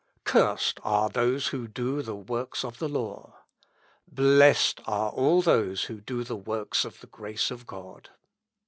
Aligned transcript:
"Cursed 0.23 0.79
are 0.83 1.09
those 1.11 1.49
who 1.49 1.67
do 1.67 2.01
the 2.01 2.15
works 2.15 2.65
of 2.65 2.79
the 2.79 2.89
law. 2.89 3.35
"Blessed 4.11 4.81
are 4.87 5.11
all 5.11 5.43
those 5.43 5.83
who 5.83 6.01
do 6.01 6.23
the 6.23 6.35
works 6.35 6.83
of 6.85 7.01
the 7.01 7.07
grace 7.07 7.51
of 7.51 7.67
God. 7.67 8.09